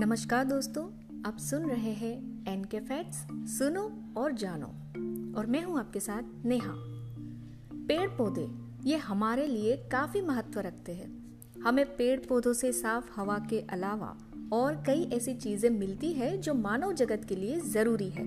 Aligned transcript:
नमस्कार 0.00 0.44
दोस्तों, 0.44 0.84
आप 1.26 1.38
सुन 1.38 1.62
रहे 1.62 1.92
हैं 1.92 2.44
एन 2.48 2.64
के 2.64 2.80
फैक्ट्स 2.80 3.26
सुनो 3.58 3.92
और 4.16 4.32
जानो। 4.32 4.66
और 5.38 5.46
मैं 5.46 5.64
हूँ 5.64 5.78
आपके 5.78 6.00
साथ 6.00 6.46
नेहा। 6.46 6.72
पेड़ 7.88 8.10
पौधे 8.10 8.50
ये 8.84 8.96
हमारे 8.96 9.46
लिए 9.46 9.76
काफ़ी 9.76 10.20
महत्व 10.20 10.60
रखते 10.60 10.92
हैं। 10.92 11.38
हमें 11.64 11.96
पेड़ 11.96 12.20
पौधों 12.20 12.52
से 12.52 12.72
साफ़ 12.72 13.20
हवा 13.20 13.38
के 13.38 13.60
अलावा 13.60 14.16
और 14.52 14.74
कई 14.86 15.04
ऐसी 15.04 15.34
चीज़ें 15.34 15.70
मिलती 15.70 16.12
है 16.12 16.38
जो 16.38 16.54
मानव 16.54 16.92
जगत 16.92 17.26
के 17.28 17.36
लिए 17.36 17.60
ज़रूरी 17.60 18.10
है। 18.10 18.24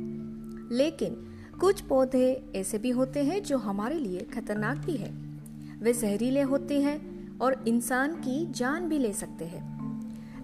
लेकिन, 0.74 1.16
कुछ 1.60 1.82
पौधे 1.82 2.52
ऐसे 2.56 2.78
भी 2.78 2.90
होते 2.90 3.24
हैं 3.24 3.44
जो 3.44 3.58
हमारे 3.58 4.00
लिए 4.00 4.20
खतरनाक 4.20 4.78
भी 4.78 4.98
है। 4.98 5.12
वे 5.82 5.94
जहरीले 5.94 6.42
होते 6.42 6.82
हैं 6.82 7.30
और 7.40 7.68
इंसान 7.68 8.16
की 8.16 8.52
जान 8.52 8.90
भी 8.90 9.00
ले 9.00 9.14
सकते 9.14 9.46
हैं। 9.46 9.74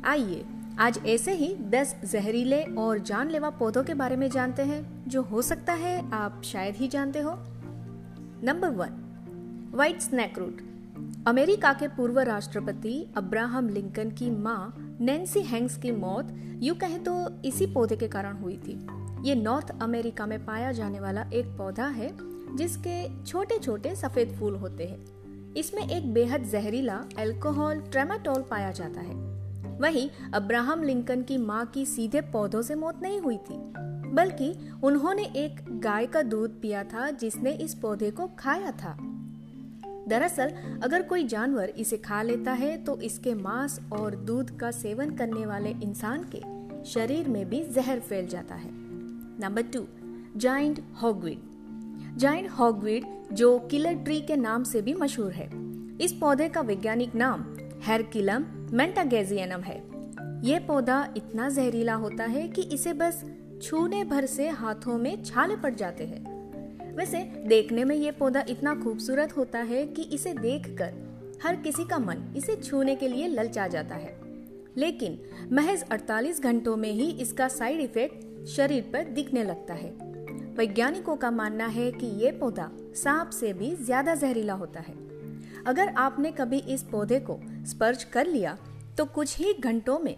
आइए 0.04 0.46
आज 0.80 1.00
ऐसे 1.06 1.34
ही 1.34 1.56
10 1.56 1.96
जहरीले 2.06 2.62
और 2.64 3.00
जानलेवा 3.00 3.50
पौधों 3.50 3.84
के 3.84 3.94
बारे 3.94 4.16
में 4.16 4.30
जानते 4.30 4.62
हैं, 4.62 5.04
जो 5.08 5.22
हो 5.22 5.42
सकता 5.42 5.74
है 5.74 6.12
आप 6.12 6.42
शायद 6.44 6.76
ही 6.76 6.88
जानते 6.88 7.20
हो। 7.20 7.34
Number 8.44 8.70
one 8.70 9.72
white 9.74 10.02
snake 10.02 10.40
root 10.40 10.62
America 11.28 11.74
के 11.74 11.88
पूर्व 11.88 12.20
राष्ट्रपति 12.20 13.08
अब्राहम 13.18 13.70
लिंकन 13.70 14.10
की 14.10 14.32
माँ 14.32 14.98
नैन्सी 15.02 15.42
हैंक्स 15.42 15.78
की 15.78 15.92
मौत, 15.92 16.28
यू 16.64 16.74
कहे 16.74 16.98
तो 16.98 17.42
इसी 17.46 17.66
पौधे 17.66 17.96
के 17.96 18.08
कारण 18.08 18.38
हुई 18.38 18.58
थी। 18.58 18.80
ये 19.30 19.36
नॉर्थ 19.36 19.82
अमेरिका 19.82 20.26
में 20.26 20.46
पाया 20.46 20.72
जाने 20.72 21.00
वाला 21.00 21.30
एक 21.34 21.46
पौधा 21.46 21.88
है, 21.88 22.18
जिसके 22.56 23.26
छोटे 23.26 23.58
छोटे 23.58 23.96
सफ़ेद 23.96 24.36
फूल 24.40 24.56
होते 24.56 24.84
हैं। 24.84 25.54
इसमें 25.54 25.90
एक 25.90 26.14
बेहद 26.14 26.44
जहरीला 26.44 27.04
अल्कोहल 27.18 27.82
ट्रेमाटोल 27.82 28.42
पाया 28.42 28.72
जाता 28.72 29.02
है। 29.02 29.29
वहीं 29.80 30.10
अब्राहम 30.34 30.84
लिंकन 30.84 31.22
की 31.22 31.38
माँ 31.38 31.66
की 31.66 31.86
सीधे 31.86 32.22
पौधों 32.22 32.62
से 32.62 32.76
मौत 32.76 33.00
नहीं 33.02 33.20
हुई 33.20 33.38
थी, 33.38 33.58
बल्कि 34.14 34.72
उन्होंने 34.84 35.24
एक 35.24 35.80
गाय 35.80 36.06
का 36.06 36.22
दूध 36.22 36.62
पिया 36.62 36.84
था 36.84 37.12
जिसने 37.12 37.52
इस 37.52 37.74
पौधे 37.74 38.12
को 38.12 38.28
खाया 38.40 38.72
था। 38.72 38.98
दरअसल, 40.08 40.50
अगर 40.84 41.02
कोई 41.02 41.24
जानवर 41.24 41.70
इसे 41.70 41.98
खा 41.98 42.22
लेता 42.22 42.52
है 42.52 42.78
तो 42.84 43.02
इसके 43.02 43.34
मांस 43.34 43.80
और 43.92 44.16
दूध 44.16 44.58
का 44.58 44.72
सेवन 44.72 45.10
करने 45.10 45.46
वाले 45.46 45.70
इंसान 45.70 46.26
के 46.36 46.60
शरीर 46.90 47.28
में 47.28 47.50
भी 47.50 47.64
जहर 47.64 48.00
फैल 48.00 48.28
जाता 48.28 48.56
है। 48.56 48.70
Number 49.40 49.62
two, 49.62 49.86
giant 50.38 50.84
hogweed. 51.04 51.40
Giant 52.18 52.50
hogweed, 52.50 53.06
जो 53.34 53.60
किलर 53.60 53.94
ट्री 53.94 54.22
के 54.22 54.36
नाम 54.36 54.64
से 54.64 54.82
भी 54.82 54.94
मशहूर 54.94 55.32
है। 55.32 55.50
इस 56.02 56.14
पौधे 56.14 56.50
का 56.50 56.62
वैज्ञानिक 56.62 57.16
नाम 57.16 57.46
हेरकिलम 57.84 58.44
मेंटागेजियनम 58.74 59.62
है। 59.62 59.84
ये 60.44 60.60
पौधा 60.60 61.14
इतना 61.18 61.50
जहरीला 61.50 61.94
होता 61.94 62.24
है 62.24 62.48
कि 62.48 62.62
इसे 62.62 62.94
बस 62.94 63.26
छूने 63.64 64.04
भर 64.04 64.26
से 64.26 64.50
हाथों 64.50 64.98
में 64.98 65.24
छाले 65.24 65.56
पड़ 65.56 65.74
जाते 65.74 66.04
हैं। 66.04 66.40
वैसे, 66.96 67.20
देखने 67.24 67.84
में 67.84 67.96
ये 67.96 68.12
पौधा 68.12 68.44
इतना 68.50 68.76
खूबसूरत 68.76 69.38
होता 69.38 69.60
है 69.60 69.88
कि 69.88 70.02
इसे 70.02 70.34
देखकर 70.34 70.94
हर 71.44 71.56
किसी 71.56 71.86
का 71.86 72.00
मन 72.00 72.34
इसे 72.38 72.56
छूने 72.56 72.96
के 72.96 73.08
लिए 73.08 73.28
ललचा 73.28 73.68
जाता 73.68 73.96
है। 73.96 74.20
लेकिन, 74.78 75.20
महज 75.52 75.84
48 75.92 76.44
घंटों 76.44 76.78
में 76.78 76.92
ही 76.92 77.12
इसका 77.12 77.48
साइड 77.48 77.80
इफ़ेक्ट 77.80 78.46
शरीर 78.48 78.90
पर 78.94 79.04
दिखने 79.04 79.44
लगता 79.44 79.74
है। 79.74 79.90
वैज्ञानिकों 80.56 81.16
का 81.16 81.32
मानना 81.32 81.66
है 81.66 81.92
कि 81.92 82.08
ये 82.08 82.32
पौधा 82.32 82.72
सांप 82.96 83.30
से 83.30 83.54
भी 83.54 83.76
ज़्यादा 83.76 84.16
जहरीला 84.16 84.54
होता 84.54 84.80
है। 84.80 85.09
अगर 85.68 85.88
आपने 85.88 86.32
कभी 86.32 86.58
इस 86.58 86.84
पौधे 86.84 87.20
को 87.20 87.40
स्पर्श 87.66 88.04
कर 88.04 88.28
लिया 88.28 88.58
तो 88.98 89.06
कुछ 89.06 89.38
ही 89.38 89.54
घंटों 89.54 90.00
में 90.00 90.16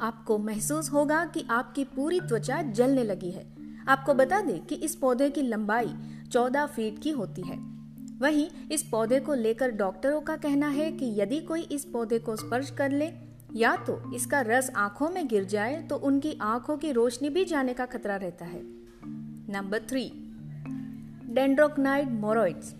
आपको 0.00 0.38
महसूस 0.38 0.92
होगा 0.92 1.24
कि 1.24 1.44
आपकी 1.50 1.84
पूरी 1.84 2.20
त्वचा 2.20 2.62
जलने 2.62 3.04
लगी 3.04 3.30
है। 3.30 3.46
आपको 3.88 4.14
बता 4.14 4.40
दें 4.40 4.60
कि 4.66 4.74
इस 4.74 4.94
पौधे 4.96 5.30
की 5.30 5.42
लंबाई 5.42 5.94
14 6.32 6.66
फीट 6.66 7.02
की 7.02 7.10
होती 7.10 7.42
है। 7.42 7.56
वहीं 8.18 8.46
इस 8.72 8.82
पौधे 8.82 9.20
को 9.20 9.34
लेकर 9.34 9.70
डॉक्टरों 9.70 10.20
का 10.20 10.36
कहना 10.36 10.68
है 10.68 10.90
कि 10.92 11.12
यदि 11.20 11.40
कोई 11.40 11.62
इस 11.62 11.84
पौधे 11.84 12.18
को 12.18 12.36
स्पर्श 12.36 12.70
कर 12.70 12.90
ले, 12.90 13.10
या 13.54 13.76
तो 13.76 14.14
इसका 14.14 14.40
रस 14.40 14.70
आँखों 14.76 15.10
में 15.10 15.26
गिर 15.28 15.44
जाए 15.44 15.80
तो 15.82 15.96
उनकी 15.96 16.36
आँखों 16.42 16.76
की 16.76 16.92
रोशनी 16.92 17.30
भी 17.30 17.44
जाने 17.44 17.74
का 17.74 17.86
खतरा 17.86 18.16
रहता 18.16 18.44
है। 18.44 18.60
Number 19.52 19.78
three, 19.78 20.10
dendrocnide 21.34 22.10
moroides. 22.10 22.74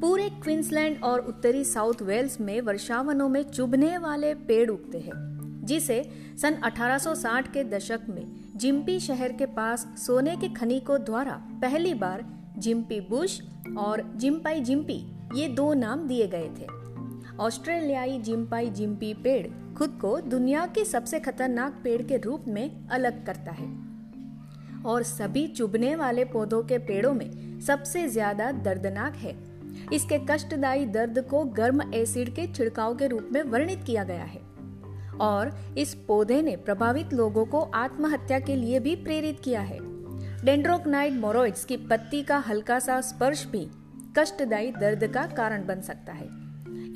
पूरे 0.00 0.28
क्वींसलैंड 0.42 1.02
और 1.04 1.20
उत्तरी 1.20 1.64
साउथ 1.64 2.02
वेल्स 2.02 2.40
में 2.40 2.60
वर्षावनों 2.60 3.28
में 3.28 3.42
चुभने 3.44 3.96
वाले 3.98 4.32
पेड़ 4.48 4.68
उगते 4.70 4.98
हैं, 4.98 5.14
जिसे 5.64 6.02
सन 6.42 6.56
1860 6.64 7.48
के 7.52 7.64
दशक 7.66 8.00
में 8.08 8.24
जिम्पी 8.56 8.98
शहर 9.00 9.32
के 9.32 9.46
पास 9.56 9.86
सोने 9.96 10.36
के 10.36 10.48
खनिकों 10.54 10.98
द्वारा 11.04 11.32
पहली 11.62 11.94
बार 11.94 12.24
जिम्पी 12.58 13.00
बुश 13.00 13.40
और 13.78 14.02
जिम्पाई 14.16 14.60
जिम्पी 14.60 15.00
ये 15.34 15.48
दो 15.48 15.72
नाम 15.74 16.06
दिए 16.08 16.26
गए 16.26 16.50
थे। 16.58 16.66
ऑस्ट्रेलियाई 17.38 18.18
जिम्पाई 18.20 18.70
जिम्पी 18.70 19.12
पेड़ 19.14 19.46
खुद 19.74 19.98
को 20.00 20.16
दुनिया 20.20 20.64
के 20.68 20.84
सबसे 20.84 21.20
खतरनाक 21.20 21.80
पेड़ 21.84 22.00
के 22.02 22.16
रूप 22.18 22.44
में 22.48 22.88
अलग 22.88 23.24
करता 23.26 23.52
है 23.52 23.68
और 24.84 25.02
सभी 25.02 25.46
चुभने 25.48 25.94
वाले 25.96 26.24
पौधों 26.24 26.62
के 26.62 26.78
पेड़ों 26.86 27.14
में 27.14 27.60
सबसे 27.60 28.08
ज़्यादा 28.08 28.50
दर्दनाक 28.64 29.14
है। 29.16 29.36
इसके 29.92 30.18
कष्टदायी 30.18 30.86
दर्द 30.86 31.18
को 31.30 31.44
गर्म 31.44 31.94
एसिड 31.94 32.34
के 32.34 32.46
छिड़काव 32.46 32.96
के 32.96 33.06
रूप 33.06 33.28
में 33.32 33.42
वर्णित 33.42 33.84
किया 33.86 34.04
गया 34.04 34.24
है। 34.24 34.48
और 35.20 35.74
इस 35.78 35.94
पौधे 35.94 36.42
ने 36.42 36.56
प्रभावित 36.56 37.12
लोगों 37.12 37.46
को 37.46 37.60
आत्महत्या 37.60 38.40
के 38.40 38.56
लिए 38.56 38.80
भी 38.80 38.96
प्रेरित 38.96 39.40
किया 39.40 39.60
है। 39.60 39.78
डेंड्रोकनाइड 40.44 41.14
मोरोइड्स 41.14 41.64
की 41.64 41.76
पत्ती 41.76 42.22
का 42.22 42.38
हल्का 42.38 42.78
सा 42.78 43.00
स्पर्श 43.00 43.46
भी 43.46 43.68
कष्टदायी 44.18 44.70
दर्द 44.70 45.06
का 45.06 45.26
कारण 45.26 45.66
बन 45.66 45.80
सकता 45.80 46.12
है। 46.12 46.24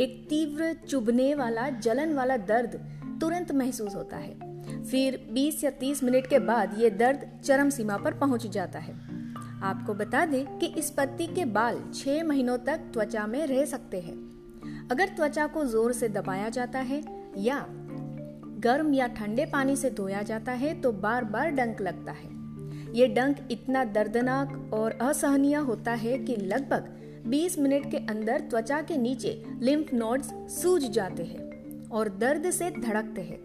एक 0.00 0.26
तीव्र 0.30 0.72
चुभने 0.88 1.34
वाला, 1.34 1.70
जलन 1.70 2.14
वाला 2.14 2.36
दर्द 2.36 2.98
तुरंत 3.20 3.52
महसूस 3.52 3.94
होता 3.94 4.16
है। 4.16 4.52
फिर 4.84 5.28
20 5.32 5.64
या 5.64 5.70
30 5.70 6.02
मिनट 6.02 6.26
के 6.26 6.38
बाद 6.38 6.76
ये 6.78 6.90
दर्द 6.90 7.40
चरम 7.44 7.70
सीमा 7.70 7.96
पर 7.96 8.14
पहुँच 8.14 8.46
जाता 8.46 8.78
है। 8.78 9.11
आपको 9.62 9.94
बता 9.94 10.24
दें 10.26 10.58
कि 10.58 10.66
इस 10.66 10.90
पत्ती 10.90 11.26
के 11.26 11.44
बाल 11.44 11.80
छह 11.94 12.22
महीनों 12.24 12.56
तक 12.58 12.90
त्वचा 12.92 13.26
में 13.26 13.46
रह 13.46 13.64
सकते 13.64 14.00
हैं। 14.00 14.88
अगर 14.90 15.08
त्वचा 15.08 15.46
को 15.46 15.64
ज़ोर 15.64 15.92
से 15.92 16.08
दबाया 16.08 16.48
जाता 16.48 16.78
है 16.78 17.02
या 17.38 17.64
गर्म 18.58 18.92
या 18.94 19.06
ठंडे 19.06 19.46
पानी 19.46 19.76
से 19.76 19.90
धोया 19.90 20.22
जाता 20.22 20.52
है 20.52 20.80
तो 20.80 20.92
बार 20.92 21.24
बार 21.24 21.50
डंक 21.50 21.80
लगता 21.80 22.12
है। 22.12 22.30
ये 22.94 23.06
डंक 23.06 23.36
इतना 23.50 23.84
दर्दनाक 23.84 24.70
और 24.74 24.98
असहनीय 25.02 25.56
होता 25.56 25.92
है 25.92 26.18
कि 26.18 26.36
लगभग 26.36 26.88
20 27.28 27.58
मिनट 27.58 27.90
के 27.90 27.96
अंदर 27.96 28.40
त्वचा 28.40 28.80
के 28.80 28.96
नीचे 28.96 29.42
लिम्फ 29.60 29.92
नोड्स 29.94 30.32
सूज 30.52 30.90
जाते 30.90 31.24
हैं 31.24 31.88
और 31.90 32.08
दर्द 32.18 32.50
से 32.50 32.70
धड़कते 32.70 33.20
हैं। 33.20 33.40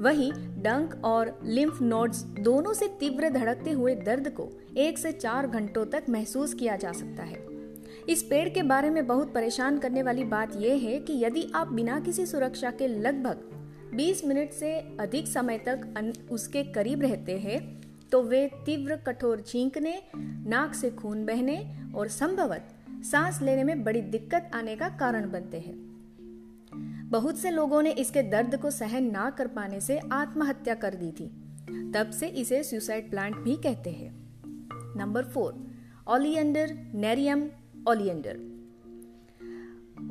वहीं 0.00 0.32
डंक 0.62 1.00
और 1.04 1.38
लिम्फ 1.44 1.80
नोड्स 1.82 2.22
दोनों 2.40 2.72
से 2.72 2.88
तीव्र 3.00 3.30
धड़कते 3.30 3.70
हुए 3.70 3.94
दर्द 3.94 4.28
को 4.28 4.48
एक 4.76 4.98
से 4.98 5.12
चार 5.12 5.46
घंटों 5.46 5.84
तक 5.86 6.04
महसूस 6.08 6.54
किया 6.54 6.76
जा 6.76 6.92
सकता 6.92 7.22
है। 7.22 7.46
इस 8.08 8.22
पेड़ 8.22 8.48
के 8.48 8.62
बारे 8.62 8.90
में 8.90 9.06
बहुत 9.06 9.32
परेशान 9.34 9.78
करने 9.78 10.02
वाली 10.02 10.24
बात 10.24 10.56
यह 10.56 10.74
है 10.74 10.98
कि 11.00 11.24
यदि 11.24 11.46
आप 11.54 11.72
बिना 11.72 12.00
किसी 12.00 12.26
सुरक्षा 12.26 12.70
के 12.70 12.88
लगभग 12.88 13.48
20 13.96 14.24
मिनट 14.24 14.52
से 14.52 14.72
अधिक 15.00 15.28
समय 15.28 15.58
तक 15.58 16.26
उसके 16.30 16.62
करीब 16.64 17.02
रहते 17.02 17.38
हैं 17.38 17.60
तो 18.12 18.22
वे 18.22 18.46
तीव्र 18.66 18.96
कठोर 18.96 19.40
छींकने, 19.40 20.02
नाक 20.46 20.74
से 20.74 20.90
खून 20.90 21.24
बहने 21.26 21.58
और 21.94 22.08
संभवत 22.08 22.68
सांस 23.04 23.40
लेने 23.42 23.64
में 23.64 23.84
बड़ी 23.84 24.00
दिक्कत 24.00 24.50
आने 24.54 24.76
का 24.76 24.88
कारण 24.88 25.30
बनते 25.30 25.58
हैं। 25.58 25.81
बहुत 27.12 27.38
से 27.38 27.50
लोगों 27.50 27.82
ने 27.82 27.90
इसके 27.90 28.22
दर्द 28.22 28.56
को 28.56 28.70
सहन 28.70 29.10
ना 29.10 29.30
कर 29.30 29.46
पाने 29.46 29.80
से 29.80 29.98
आत्महत्या 30.12 30.74
कर 30.74 30.94
दी 30.94 31.10
थी। 31.10 31.26
तब 31.92 32.10
से 32.10 32.26
इसे 32.26 32.62
सुसाइड 32.64 33.10
प्लांट 33.10 33.36
भी 33.36 33.56
कहते 33.56 33.90
हैं। 33.90 34.10
Number 34.96 35.24
four 35.24 35.66
oleander 36.08 36.74
nerium 36.94 37.42
oleander 37.88 38.40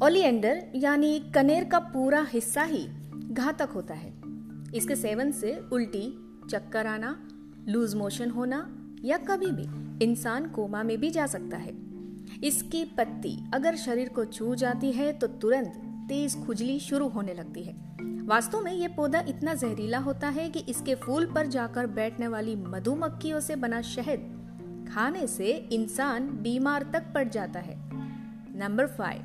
oleander 0.03 0.63
यानी 0.75 1.19
कनेर 1.36 1.63
का 1.63 1.80
पूरा 1.80 2.25
हिस्सा 2.30 2.63
ही 2.63 2.86
घातक 3.33 3.69
होता 3.69 3.94
है। 3.94 4.13
इसके 4.75 4.95
सेवन 4.95 5.31
से 5.31 5.57
उल्टी, 5.74 6.07
चक्कर 6.50 6.88
आना 6.88 7.18
लूज 7.68 7.95
मोशन 7.95 8.30
होना 8.30 8.65
या 9.03 9.18
कभी 9.18 9.51
भी 9.51 10.06
इंसान 10.06 10.50
कोमा 10.50 10.83
में 10.83 11.00
भी 11.00 11.09
जा 11.09 11.27
सकता 11.27 11.57
है। 11.57 11.74
इसकी 12.44 12.86
पत्ती 12.86 13.38
अगर 13.53 13.75
शरीर 13.75 14.09
को 14.09 14.25
छू 14.25 14.56
जाती 14.56 14.92
है 14.92 15.13
तो 15.13 15.27
तुरंत 15.27 15.88
तेज 16.12 16.36
खुजली 16.46 16.80
शुरू 16.80 17.08
होने 17.08 17.34
लगती 17.34 17.63
है। 17.63 17.74
वास्तव 18.25 18.62
में 18.62 18.72
ये 18.72 18.88
पौधा 18.88 19.19
इतना 19.28 19.54
जहरीला 19.54 19.98
होता 19.98 20.28
है 20.28 20.50
कि 20.50 20.60
इसके 20.60 20.96
फूल 20.96 21.25
पर 21.25 21.48
जाकर 21.48 21.88
बैठने 21.88 22.28
वाली 22.28 22.56
मधुमक्खियों 22.56 23.40
से 23.40 23.56
बना 23.56 23.81
शहद 23.81 24.88
खाने 24.90 25.28
से 25.28 25.52
इंसान 25.72 26.28
बीमार 26.28 26.84
तक 26.94 27.04
पड़ 27.13 27.28
जाता 27.30 27.60
है। 27.60 27.75
Number 28.60 28.88
five 28.88 29.22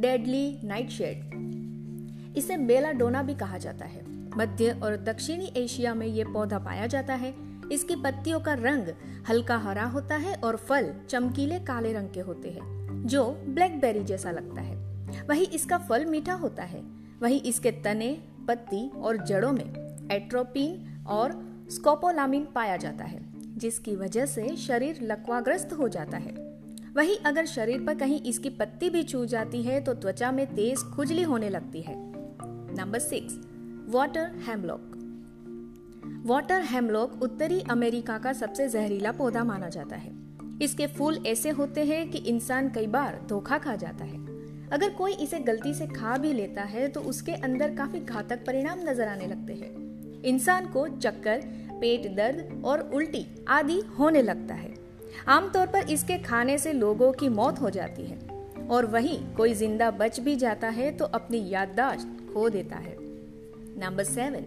deadly 0.00 0.60
night 0.64 0.90
shade 0.90 2.34
इसे 2.36 2.56
बेलाडोना 2.56 3.22
भी 3.22 3.34
कहा 3.34 3.58
जाता 3.58 3.84
है। 3.84 4.04
मध्य 4.36 4.80
और 4.82 4.96
दक्षिणी 4.96 5.52
एशिया 5.56 5.94
में 5.94 6.06
ये 6.06 6.24
पौधा 6.24 6.58
पाया 6.58 6.86
जाता 6.86 7.14
है। 7.14 7.34
इसकी 7.72 7.96
पत्तियों 7.96 8.40
का 8.40 8.54
रंग 8.54 8.88
हल्का 9.28 9.56
हरा 9.56 9.84
होता 9.84 10.16
है 10.16 10.34
और 10.34 10.56
फल 10.56 10.92
चमकीले 11.08 11.58
काले 11.58 11.92
रंग 11.92 12.10
के 12.10 12.20
होते 12.20 12.50
हैं, 12.50 13.06
जो 13.06 13.24
ब्लैकबेरी 13.48 14.04
जैसा 14.04 14.30
लगता 14.30 14.60
है। 14.60 14.81
वही 15.28 15.44
इसका 15.44 15.78
फल 15.78 16.04
मीठा 16.04 16.34
होता 16.34 16.62
है। 16.62 16.82
वही 17.20 17.38
इसके 17.38 17.70
तने, 17.70 18.18
पत्ती 18.48 18.88
और 18.88 19.16
जड़ों 19.16 19.52
में 19.52 19.74
एट्रोपिन 20.12 21.04
और 21.08 21.52
स्कोपोलामिन 21.70 22.48
पाया 22.54 22.76
जाता 22.76 23.04
है, 23.04 23.20
जिसकी 23.58 23.96
वजह 23.96 24.26
से 24.26 24.56
शरीर 24.56 24.98
लकवाग्रस्त 25.02 25.72
हो 25.72 25.88
जाता 25.88 26.16
है। 26.16 26.52
वही 26.96 27.16
अगर 27.16 27.46
शरीर 27.46 27.84
पर 27.86 27.94
कहीं 27.94 28.20
इसकी 28.22 28.50
पत्ती 28.50 28.90
भी 28.90 29.02
छू 29.02 29.24
जाती 29.26 29.62
है 29.62 29.80
तो 29.80 29.94
त्वचा 29.94 30.32
में 30.32 30.46
तेज 30.54 30.78
खुजली 30.78 31.22
होने 31.22 31.48
लगती 31.48 31.82
है। 31.82 31.94
Number 32.76 32.98
six, 32.98 33.38
water 33.94 34.30
hemlock. 34.48 34.98
Water 36.26 36.62
hemlock 36.62 37.22
उत्तरी 37.22 37.60
अमेरिका 37.60 38.18
का 38.18 38.32
सबसे 38.32 38.68
जहरीला 38.68 39.12
पौधा 39.12 39.44
माना 39.44 39.68
जाता 39.68 39.96
है। 39.96 40.12
इसके 40.62 40.86
फूल 40.86 41.22
ऐसे 41.26 41.50
होते 41.50 41.84
हैं 41.84 42.10
कि 42.10 42.18
इंसान 42.18 42.68
कई 42.68 42.86
बार 42.86 43.26
धोखा 43.28 43.58
खा 43.58 43.76
जाता 43.76 44.04
है। 44.04 44.21
अगर 44.72 44.90
कोई 44.90 45.12
इसे 45.14 45.38
गलती 45.40 45.72
से 45.74 45.86
खा 45.86 46.16
भी 46.16 46.32
लेता 46.32 46.62
है 46.64 46.86
तो 46.88 47.00
उसके 47.02 47.32
अंदर 47.40 47.74
काफ़ी 47.76 48.00
घातक 48.00 48.44
परिणाम 48.46 48.78
नज़र 48.80 49.08
आने 49.08 49.26
लगते 49.26 49.52
हैं। 49.54 50.22
इंसान 50.24 50.66
को 50.66 50.86
चक्कर, 50.88 51.40
पेट 51.72 52.06
दर्द 52.16 52.62
और 52.64 52.80
उल्टी 52.94 53.26
आदि 53.48 53.80
होने 53.98 54.22
लगता 54.22 54.54
है। 54.54 54.74
आमतौर 55.28 55.66
पर 55.66 55.90
इसके 55.90 56.18
खाने 56.20 56.56
से 56.58 56.72
लोगों 56.72 57.10
की 57.12 57.28
मौत 57.30 57.60
हो 57.60 57.70
जाती 57.70 58.02
है, 58.02 58.18
और 58.68 58.86
वहीं 58.86 59.18
कोई 59.34 59.54
ज़िंदा 59.54 59.90
बच 59.92 60.20
भी 60.20 60.36
जाता 60.36 60.68
है 60.70 60.90
तो 60.92 61.04
अपनी 61.12 61.48
याददाश्त 61.48 62.16
खो 62.32 62.48
देता 62.50 62.76
है। 62.76 62.96
Number 63.78 64.04
seven, 64.04 64.46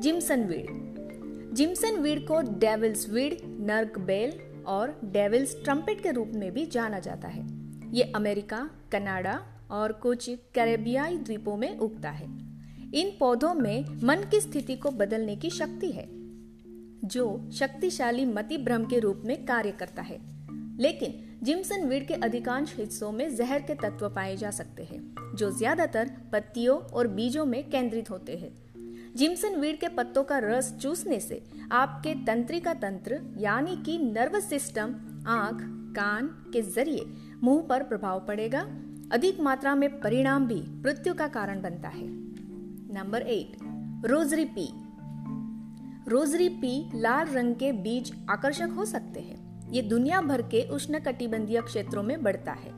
jimson 0.00 0.44
weed. 0.44 1.54
Jimson 1.54 2.00
weed 2.00 2.26
को 2.26 2.40
डेविल्स 2.58 3.08
वीड, 3.10 3.38
नर्क 3.62 3.98
बेल 4.00 4.32
और 4.68 4.98
डेविल्स 5.06 5.56
ट्रम्पेट 5.64 6.02
के 6.02 6.10
रूप 6.12 6.32
में 6.34 6.50
भी 6.52 6.66
जाना 6.68 6.98
जाता 7.00 7.28
है। 7.28 7.46
ये 7.92 8.12
अमेरिका, 8.16 8.68
कनाडा 8.92 9.38
और 9.70 9.92
कुछ 9.92 10.28
कैरेबियाई 10.54 11.16
द्वीपों 11.16 11.56
में 11.56 11.78
उगता 11.78 12.10
है। 12.10 12.26
इन 12.94 13.10
पौधों 13.20 13.54
में 13.54 13.84
मन 14.02 14.28
की 14.30 14.40
स्थिति 14.40 14.76
को 14.76 14.90
बदलने 14.90 15.36
की 15.36 15.50
शक्ति 15.50 15.90
है, 15.90 16.06
जो 17.04 17.50
शक्तिशाली 17.52 18.24
मति 18.24 18.58
भ्रम 18.58 18.84
के 18.84 18.98
रूप 18.98 19.22
में 19.24 19.44
कार्य 19.46 19.70
करता 19.70 20.02
है। 20.02 20.18
लेकिन 20.80 21.14
जिम्सन 21.42 21.86
वीड 21.86 22.06
के 22.08 22.14
अधिकांश 22.14 22.74
हिस्सों 22.76 23.10
में 23.12 23.34
जहर 23.36 23.62
के 23.62 23.74
तत्व 23.74 24.08
पाए 24.08 24.36
जा 24.36 24.50
सकते 24.50 24.82
हैं, 24.82 25.34
जो 25.34 25.50
ज़्यादातर 25.50 26.10
पत्तियों 26.32 26.78
और 26.78 27.06
बीजों 27.06 27.44
में 27.46 27.62
केंद्रित 27.70 28.10
होते 28.10 28.36
हैं। 28.36 28.52
जिम्सन 29.16 29.56
वीड 29.56 29.78
के 29.80 29.88
पत्तों 29.88 30.24
का 30.24 30.38
रस 30.38 30.72
चूसने 30.82 31.20
से 31.20 31.42
आपके 31.72 32.14
तंत्रिका 32.14 32.74
तंत्र, 32.74 33.20
यानी 33.38 33.76
कि 33.76 33.98
नर्वस 33.98 34.48
सिस्टम, 34.48 34.94
आँख, 35.26 35.62
कान 35.96 36.26
के 36.52 36.62
ज़रिए 36.62 37.04
मुँह 37.42 37.62
पर 37.62 37.82
प्रभाव 37.82 38.24
पड़ेगा 38.26 38.66
अधिक 39.12 39.40
मात्रा 39.40 39.74
में 39.74 40.00
परिणाम 40.00 40.46
भी 40.46 40.62
मृत्यु 40.82 41.14
का 41.14 41.28
कारण 41.28 41.62
बनता 41.62 41.88
है। 41.88 42.06
Number 42.94 43.22
eight, 43.22 43.56
rosary 44.06 44.44
pea. 44.44 44.68
Rosary 46.10 46.48
pea 46.48 46.90
लाल 46.94 47.26
रंग 47.26 47.54
के 47.54 47.72
बीज 47.72 48.12
आकर्षक 48.30 48.68
हो 48.76 48.84
सकते 48.84 49.20
हैं। 49.20 49.70
ये 49.72 49.82
दुनिया 49.82 50.20
भर 50.20 50.42
के 50.42 50.68
उष्ण 50.68 50.98
कटिबंधीय 50.98 51.60
क्षेत्रों 51.60 52.02
में 52.02 52.22
बढ़ता 52.22 52.52
है। 52.52 52.72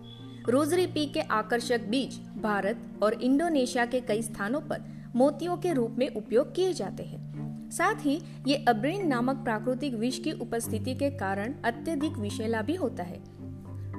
रोजरी 0.48 0.86
पी 0.86 1.06
के 1.06 1.20
आकर्षक 1.20 1.80
बीज 1.80 2.20
भारत 2.42 3.00
और 3.02 3.12
इंडोनेशिया 3.12 3.86
के 3.86 4.00
कई 4.00 4.22
स्थानों 4.22 4.60
पर 4.60 4.84
मोतियों 5.16 5.56
के 5.56 5.72
रूप 5.72 5.96
में 5.98 6.08
उपयोग 6.14 6.54
किए 6.54 6.72
जाते 6.72 7.02
हैं। 7.02 7.70
साथ 7.70 7.94
ही 7.94 8.22
ये 8.46 8.64
अब्रीन 8.68 9.08
नामक 9.08 9.36
प्राकृतिक 9.36 9.94
विष 9.94 10.18
की 10.18 10.32
उपस्थिति 10.32 10.94
के 10.94 11.10
कारण 11.10 11.54
अत्यधिक 11.64 12.12
विषैला 12.12 12.62
भी 12.62 12.74
होता 12.74 13.02
है। 13.02 13.39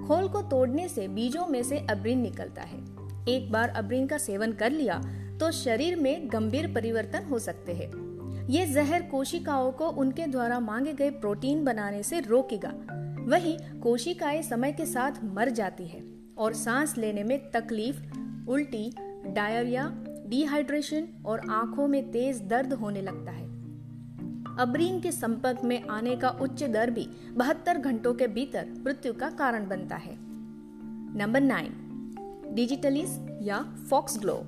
खोल 0.08 0.28
को 0.28 0.42
तोड़ने 0.42 0.88
से 0.88 1.08
बीजों 1.08 1.46
में 1.48 1.62
से 1.64 1.78
अब्रीन 1.90 2.20
निकलता 2.20 2.62
है। 2.62 2.80
एक 3.30 3.52
बार 3.52 3.70
अब्रीन 3.70 4.08
का 4.08 4.18
सेवन 4.18 4.52
कर 4.52 4.72
लिया 4.72 5.02
तो 5.40 5.52
शरीर 5.52 5.96
में 5.96 6.30
गंभीर 6.32 6.68
परिवर्तन 6.74 7.24
हो 7.24 7.40
सकते 7.40 7.74
हैं। 7.74 7.90
ये 8.50 8.66
जहर 8.66 9.02
कोशिकाओं 9.02 9.72
को 9.72 9.88
उनके 9.88 10.26
द्वारा 10.28 10.60
मांगे 10.60 10.94
गए 10.94 11.10
प्रोटीन 11.10 11.64
बनाने 11.64 12.04
से 12.04 12.20
रोकेगा। 12.20 12.74
वही 13.28 13.58
कोशिकाएँ 13.82 14.42
समय 14.42 14.72
के 14.72 14.86
साथ 14.86 15.24
मर 15.24 15.50
जाती 15.50 15.88
है 15.88 16.04
और 16.38 16.54
सांस 16.54 16.98
लेने 16.98 17.24
में 17.24 17.40
तकलीफ़, 17.52 18.02
उल्टी, 18.50 18.92
डायरिया, 19.28 19.92
डिहाइड्रेशन 20.28 21.08
और 21.26 21.42
आँखों 21.50 21.88
में 21.88 22.12
तेज 22.12 22.42
दर्द 22.42 22.74
होने 22.74 23.02
लगता 23.02 23.32
है। 23.32 23.51
अब्रीन 24.60 25.02
के 25.02 25.12
संपर्क 25.12 25.64
में 25.64 25.88
आने 25.88 26.16
का 26.16 26.30
उच्च 26.30 26.64
दर 26.64 26.90
भी 26.90 27.08
बहत्तर 27.34 27.78
घंटों 27.78 28.14
के 28.14 28.28
भीतर 28.28 28.68
मृत्यु 28.86 29.14
का 29.14 29.30
कारण 29.30 29.68
बनता 29.68 29.96
है। 29.96 30.16
नंबर 31.18 31.42
नाइन 31.42 31.74
डिजिटलिस 32.54 33.40
या 33.42 33.76
फॉक्स 33.90 34.20
ग्लो। 34.20 34.44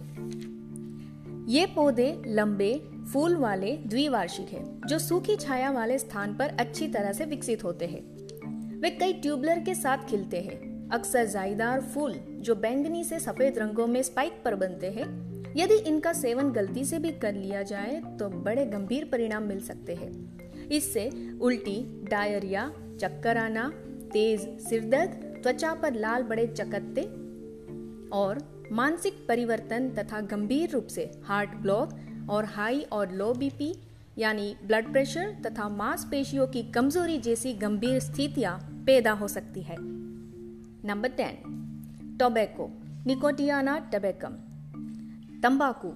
ये 1.51 1.65
पौधे 1.65 2.21
लंबे, 2.27 2.89
फूल 3.13 3.35
वाले, 3.35 3.77
द्विवार्षिक 3.77 4.47
है, 4.50 4.81
जो 4.88 5.00
सूखी 5.00 5.35
छाया 5.35 5.71
वाले 5.71 5.97
स्थान 5.97 6.35
पर 6.35 6.47
अच्छी 6.47 6.88
तरह 6.88 7.13
से 7.13 7.25
विकसित 7.25 7.63
होते 7.63 7.85
हैं। 7.85 8.13
वे 8.79 8.89
कई 8.89 9.13
ट्यूबलर 9.13 9.59
के 9.59 9.75
साथ 9.75 9.97
खिलते 9.97 10.41
हैं। 10.41 10.89
अक्सर 10.89 11.25
जायदार 11.25 11.81
फूल, 11.81 12.15
जो 12.29 12.56
बैंगनी 12.56 13.03
से 13.03 13.19
सफ़ेद 13.19 13.57
रंगों 13.57 13.88
में 13.88 14.03
स्पाइक 14.03 14.41
पर 14.45 14.56
बनते 14.56 14.88
हैं 14.88 15.32
यदि 15.57 15.75
इनका 15.75 16.13
सेवन 16.13 16.50
गलती 16.51 16.83
से 16.85 17.00
भी 17.00 17.11
कर 17.11 17.33
लिया 17.33 17.61
जाए 17.63 18.01
तो 18.19 18.29
बड़े 18.29 18.65
गंभीर 18.65 19.09
परिणाम 19.11 19.44
मिल 19.44 19.59
सकते 19.61 19.95
हैं। 19.95 20.11
इससे 20.69 21.09
उल्टी, 21.41 22.07
डायरिया, 22.09 22.71
चक्कर 23.01 23.38
आना, 23.38 23.67
तेज 24.13 24.41
सिरदर्द, 24.59 25.11
त्वचा 25.44 25.73
पर 25.73 25.94
लाल 25.94 26.23
बड़े 26.23 26.47
चकत्ते 26.47 27.01
और 28.09 28.41
मानसिक 28.71 29.25
परिवर्तन 29.27 29.89
तथा 29.89 30.21
गंभीर 30.21 30.69
रूप 30.69 30.88
से 30.88 31.11
हार्ट 31.23 31.50
ब्लॉक 31.50 31.94
और 32.29 32.45
हाई 32.45 32.81
और 32.91 33.11
लो 33.11 33.33
बीपी, 33.33 33.73
यानी 34.17 34.56
ब्लड 34.65 34.91
प्रेशर 34.91 35.35
तथा 35.45 35.67
मांसपेशियों 35.69 36.47
की 36.47 36.63
कमज़ोरी 36.63 37.17
जैसी 37.17 37.53
गंभीर 37.53 37.99
स्थितियाँ 37.99 38.57
पैदा 38.88 39.11
हो 39.11 39.27
सकती 39.27 39.61
है। 39.61 39.75
Number 40.85 41.09
ten, 41.09 42.17
tobacco, 42.19 42.69
nicotiana 43.06 43.77
tabacum. 43.94 44.38
तंबाकू। 45.44 45.94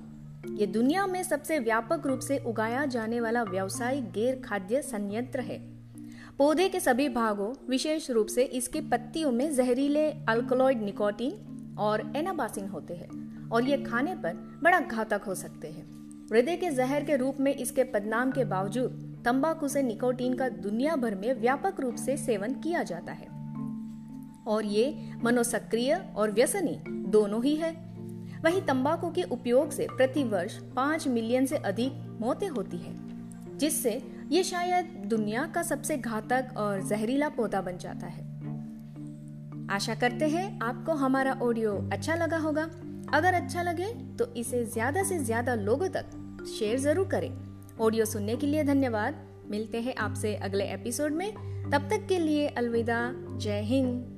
ये 0.55 0.67
दुनिया 0.67 1.07
में 1.07 1.23
सबसे 1.23 1.59
व्यापक 1.59 2.07
रूप 2.07 2.19
से 2.19 2.37
उगाया 2.37 2.85
जाने 2.85 3.19
वाला 3.19 3.43
व्यावसायिक 3.43 4.11
गैर 4.11 4.41
खाद्य 4.45 4.81
संयंत्र 4.81 5.39
है। 5.39 5.59
पौधे 6.37 6.69
के 6.69 6.79
सभी 6.79 7.09
भागों, 7.09 7.67
विशेष 7.69 8.11
रूप 8.11 8.27
से 8.27 8.43
इसकी 8.43 8.81
पत्तियों 8.81 9.31
में 9.31 9.55
जहरीले 9.55 10.11
अल्कोलॉइड 10.11 10.81
निकोटीन 10.81 11.75
और 11.79 12.13
एनाबासिन 12.15 12.67
होते 12.67 12.93
हैं 12.93 13.49
और 13.49 13.63
ये 13.63 13.77
खाने 13.77 14.15
पर 14.15 14.59
बड़ा 14.63 14.79
घातक 14.79 15.21
हो 15.27 15.35
सकते 15.35 15.67
हैं। 15.67 15.85
हृदय 16.31 16.55
के 16.55 16.69
जहर 16.69 17.03
के 17.03 17.15
रूप 17.15 17.37
में 17.39 17.55
इसके 17.55 17.83
पदनाम 17.83 18.31
के 18.31 18.45
बावजूद 18.45 19.21
तंबाकू 19.25 19.67
से 19.67 19.83
निकोटीन 19.83 20.33
का 20.33 20.49
दुनिया 20.49 20.95
भर 20.95 21.15
में 21.15 21.33
व्यापक 21.33 21.79
रूप 21.79 21.95
से 21.95 22.17
सेवन 22.17 22.53
किया 22.53 22.83
जाता 22.83 23.11
है। 23.11 23.27
और 24.47 24.65
ये 24.65 25.11
मनोसक्रिय 25.23 26.13
और 26.15 26.31
व्यसनी 26.31 26.79
दोनों 26.87 27.43
ही 27.43 27.55
है। 27.55 27.86
वही 28.43 28.61
तंबाकू 28.61 29.09
के 29.11 29.23
उपयोग 29.23 29.71
से 29.71 29.87
प्रति 29.91 30.23
वर्ष 30.25 30.57
पाँच 30.75 31.07
मिलियन 31.07 31.45
से 31.45 31.57
अधिक 31.57 31.93
मौतें 32.19 32.47
होती 32.49 32.77
है, 32.77 32.93
जिससे 33.57 34.01
ये 34.31 34.43
शायद 34.43 34.85
दुनिया 35.05 35.45
का 35.45 35.63
सबसे 35.63 35.97
घातक 35.97 36.53
और 36.57 36.81
जहरीला 36.87 37.29
पौधा 37.29 37.61
बन 37.61 37.77
जाता 37.77 38.07
है। 38.07 38.25
आशा 39.69 39.95
करते 39.95 40.27
हैं 40.27 40.59
आपको 40.63 40.93
हमारा 40.95 41.33
ऑडियो 41.43 41.73
अच्छा 41.93 42.15
लगा 42.15 42.37
होगा। 42.37 42.69
अगर 43.13 43.33
अच्छा 43.33 43.61
लगे 43.63 43.85
तो 44.19 44.25
इसे 44.35 44.63
ज़्यादा 44.65 45.03
से 45.03 45.19
ज़्यादा 45.19 45.55
लोगों 45.55 45.87
तक 45.89 46.45
शेयर 46.49 46.79
ज़रूर 46.79 47.07
करें। 47.07 47.31
ऑडियो 47.79 48.05
सुनने 48.05 48.35
के 48.35 48.47
लिए 48.47 48.63
धन्यवाद। 48.63 49.25
मिलते 49.51 49.81
हैं 49.81 49.95
आपसे 49.95 50.35
अगले 50.37 50.65
एपिसोड 50.65 51.11
में। 51.13 51.31
तब 51.71 51.89
तक 51.89 52.05
के 52.09 52.19
लिए 52.19 52.47
अलविदा। 52.49 52.99
जय 53.37 53.61
हिंद। 53.61 54.16